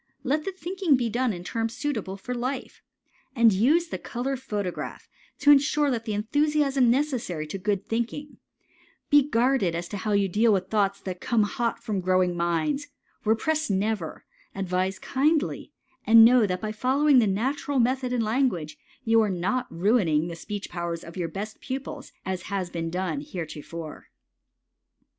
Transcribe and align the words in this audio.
Let 0.23 0.45
the 0.45 0.51
thinking 0.51 0.95
be 0.95 1.11
done 1.11 1.31
in 1.31 1.43
terms 1.43 1.75
suitable 1.75 2.17
for 2.17 2.33
life. 2.33 2.81
And 3.35 3.53
use 3.53 3.89
the 3.89 3.99
color 3.99 4.35
photograph 4.35 5.07
to 5.41 5.51
insure 5.51 5.91
that 5.91 6.09
enthusiasm 6.09 6.89
necessary 6.89 7.45
to 7.45 7.59
good 7.59 7.85
thinking; 7.87 8.37
be 9.11 9.21
guarded 9.29 9.75
as 9.75 9.87
to 9.89 9.97
how 9.97 10.13
you 10.13 10.27
deal 10.27 10.51
with 10.53 10.69
thoughts 10.71 10.99
that 11.01 11.21
come 11.21 11.43
hot 11.43 11.83
from 11.83 12.01
growing 12.01 12.35
minds, 12.35 12.87
repress 13.25 13.69
never, 13.69 14.25
advise 14.55 14.97
kindly, 14.97 15.71
and 16.03 16.25
know 16.25 16.47
that 16.47 16.61
by 16.61 16.71
following 16.71 17.19
the 17.19 17.27
natural 17.27 17.77
method 17.79 18.11
in 18.11 18.21
language 18.23 18.79
you 19.05 19.21
are 19.21 19.29
not 19.29 19.71
ruining 19.71 20.29
the 20.29 20.35
speech 20.35 20.67
powers 20.71 21.03
of 21.03 21.15
your 21.15 21.29
best 21.29 21.61
pupils, 21.61 22.11
as 22.25 22.41
has 22.49 22.71
been 22.71 22.89
done 22.89 23.21
heretofore. 23.21 24.07